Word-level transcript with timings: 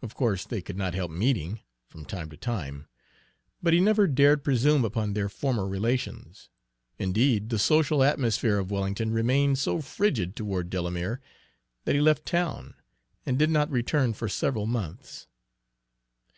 Of 0.00 0.14
course 0.14 0.46
they 0.46 0.62
could 0.62 0.78
not 0.78 0.94
help 0.94 1.10
meeting, 1.10 1.60
from 1.86 2.06
time 2.06 2.30
to 2.30 2.36
time, 2.38 2.88
but 3.62 3.74
he 3.74 3.78
never 3.80 4.06
dared 4.06 4.42
presume 4.42 4.86
upon 4.86 5.12
their 5.12 5.28
former 5.28 5.68
relations. 5.68 6.48
Indeed, 6.98 7.50
the 7.50 7.58
social 7.58 8.02
atmosphere 8.02 8.56
of 8.56 8.70
Wellington 8.70 9.10
remained 9.12 9.58
so 9.58 9.82
frigid 9.82 10.34
toward 10.34 10.70
Delamere 10.70 11.20
that 11.84 11.94
he 11.94 12.00
left 12.00 12.24
town, 12.24 12.72
and 13.26 13.38
did 13.38 13.50
not 13.50 13.68
return 13.70 14.14
for 14.14 14.30
several 14.30 14.64
months. 14.66 15.26